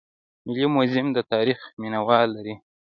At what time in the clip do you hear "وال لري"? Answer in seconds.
2.07-2.55